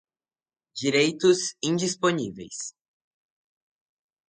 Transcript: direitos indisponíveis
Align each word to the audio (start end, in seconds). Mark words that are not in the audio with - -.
direitos 0.73 1.53
indisponíveis 1.61 2.73